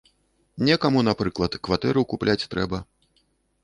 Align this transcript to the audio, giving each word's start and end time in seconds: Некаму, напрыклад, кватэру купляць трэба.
Некаму, 0.69 1.03
напрыклад, 1.09 1.59
кватэру 1.69 2.07
купляць 2.15 2.39
трэба. 2.57 2.85